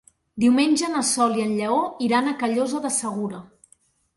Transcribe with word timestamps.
Diumenge 0.43 0.87
na 0.93 1.03
Sol 1.09 1.37
i 1.41 1.45
en 1.47 1.53
Lleó 1.59 1.77
iran 2.09 2.31
a 2.31 2.35
Callosa 2.41 2.83
de 2.87 2.93
Segura. 2.99 3.47